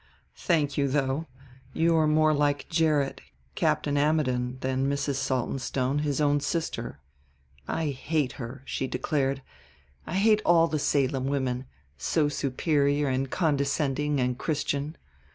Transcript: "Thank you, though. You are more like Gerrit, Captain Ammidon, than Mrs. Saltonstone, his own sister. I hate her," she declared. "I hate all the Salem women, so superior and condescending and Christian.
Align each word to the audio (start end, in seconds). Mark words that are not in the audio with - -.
"Thank 0.37 0.79
you, 0.79 0.87
though. 0.87 1.27
You 1.73 1.95
are 1.95 2.07
more 2.07 2.33
like 2.33 2.67
Gerrit, 2.69 3.21
Captain 3.53 3.97
Ammidon, 3.97 4.57
than 4.61 4.89
Mrs. 4.89 5.17
Saltonstone, 5.17 5.99
his 5.99 6.19
own 6.19 6.39
sister. 6.39 6.97
I 7.67 7.89
hate 7.91 8.31
her," 8.41 8.63
she 8.65 8.87
declared. 8.87 9.43
"I 10.07 10.15
hate 10.15 10.41
all 10.43 10.67
the 10.67 10.79
Salem 10.79 11.27
women, 11.27 11.65
so 11.99 12.29
superior 12.29 13.09
and 13.09 13.29
condescending 13.29 14.19
and 14.19 14.39
Christian. 14.39 14.97